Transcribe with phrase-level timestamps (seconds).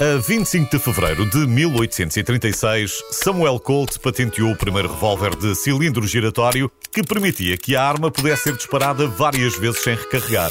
[0.00, 6.72] A 25 de fevereiro de 1836, Samuel Colt patenteou o primeiro revólver de cilindro giratório
[6.90, 10.50] que permitia que a arma pudesse ser disparada várias vezes sem recarregar.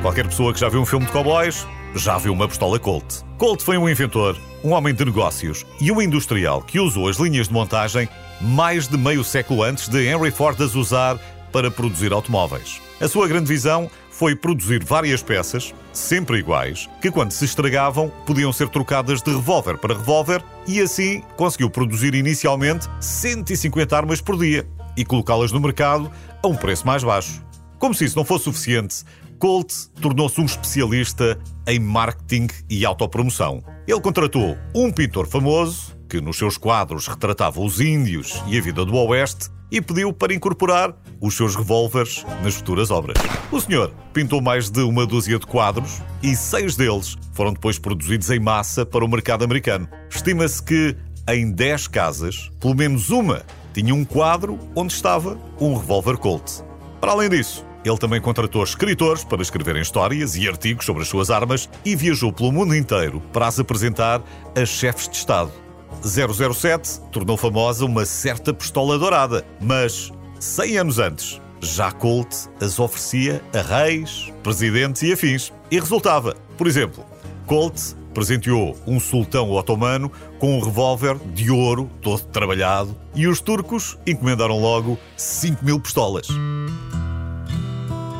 [0.00, 3.24] Qualquer pessoa que já viu um filme de cowboys já viu uma pistola Colt.
[3.36, 7.48] Colt foi um inventor, um homem de negócios e um industrial que usou as linhas
[7.48, 8.08] de montagem
[8.40, 11.18] mais de meio século antes de Henry Ford as usar
[11.50, 12.80] para produzir automóveis.
[13.00, 18.52] A sua grande visão foi produzir várias peças, sempre iguais, que quando se estragavam podiam
[18.52, 24.66] ser trocadas de revólver para revólver e assim conseguiu produzir inicialmente 150 armas por dia
[24.96, 27.44] e colocá-las no mercado a um preço mais baixo.
[27.76, 29.04] Como se isso não fosse suficiente,
[29.38, 33.64] Colt tornou-se um especialista em marketing e autopromoção.
[33.86, 38.84] Ele contratou um pintor famoso que nos seus quadros retratava os índios e a vida
[38.84, 43.16] do Oeste e pediu para incorporar os seus revólveres nas futuras obras.
[43.50, 48.30] O senhor pintou mais de uma dúzia de quadros e seis deles foram depois produzidos
[48.30, 49.88] em massa para o mercado americano.
[50.08, 50.96] Estima-se que
[51.28, 56.62] em 10 casas, pelo menos uma tinha um quadro onde estava um revólver Colt.
[57.00, 61.30] Para além disso, ele também contratou escritores para escreverem histórias e artigos sobre as suas
[61.30, 64.22] armas e viajou pelo mundo inteiro para as apresentar
[64.56, 65.63] a chefes de Estado.
[66.02, 73.42] 007 tornou famosa uma certa pistola dourada, mas 100 anos antes, já Colt as oferecia
[73.54, 75.52] a reis, presidentes e afins.
[75.70, 77.04] E resultava, por exemplo,
[77.46, 83.98] Colt presenteou um sultão otomano com um revólver de ouro todo trabalhado e os turcos
[84.06, 86.28] encomendaram logo 5 mil pistolas.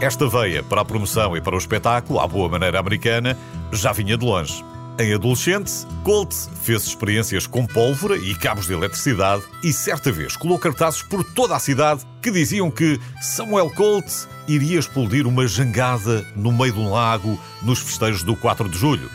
[0.00, 3.38] Esta veia para a promoção e para o espetáculo, à boa maneira americana,
[3.72, 4.62] já vinha de longe.
[4.96, 5.72] Em adolescente,
[6.04, 6.32] Colt
[6.62, 11.56] fez experiências com pólvora e cabos de eletricidade e certa vez colou cartazes por toda
[11.56, 14.06] a cidade que diziam que Samuel Colt
[14.46, 19.10] iria explodir uma jangada no meio de um lago nos festejos do 4 de julho.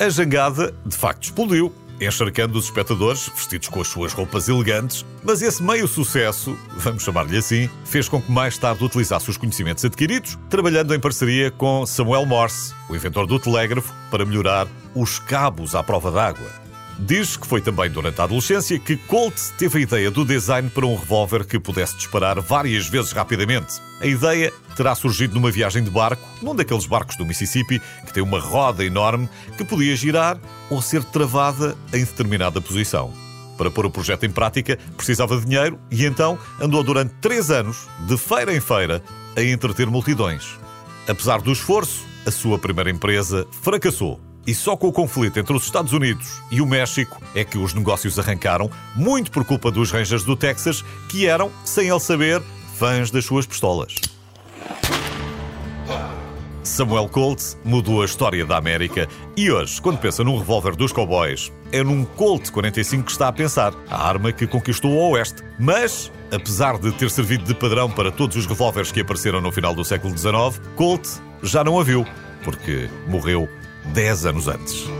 [0.00, 5.42] A jangada, de facto, explodiu encharcando os espectadores vestidos com as suas roupas elegantes, mas
[5.42, 10.38] esse meio sucesso, vamos chamar-lhe assim, fez com que mais tarde utilizasse os conhecimentos adquiridos,
[10.48, 15.82] trabalhando em parceria com Samuel Morse, o inventor do telégrafo, para melhorar os cabos à
[15.82, 16.60] prova d'água.
[16.98, 20.84] Diz que foi também durante a adolescência que Colt teve a ideia do design para
[20.84, 23.80] um revólver que pudesse disparar várias vezes rapidamente.
[24.02, 28.22] A ideia terá surgido numa viagem de barco, num daqueles barcos do Mississippi que tem
[28.22, 30.38] uma roda enorme que podia girar
[30.70, 33.12] ou ser travada em determinada posição.
[33.58, 37.88] Para pôr o projeto em prática, precisava de dinheiro e então andou durante três anos,
[38.06, 39.02] de feira em feira,
[39.36, 40.58] a entreter multidões.
[41.06, 45.64] Apesar do esforço, a sua primeira empresa fracassou e só com o conflito entre os
[45.64, 50.24] Estados Unidos e o México é que os negócios arrancaram, muito por culpa dos Rangers
[50.24, 52.40] do Texas, que eram, sem ele saber,
[52.78, 53.94] fãs das suas pistolas.
[56.62, 61.52] Samuel Colt mudou a história da América e hoje, quando pensa num revólver dos cowboys,
[61.72, 65.42] é num Colt 45 que está a pensar, a arma que conquistou o Oeste.
[65.58, 69.74] Mas, apesar de ter servido de padrão para todos os revólveres que apareceram no final
[69.74, 71.08] do século XIX, Colt
[71.42, 72.06] já não a viu,
[72.44, 73.48] porque morreu
[73.94, 74.99] 10 anos antes.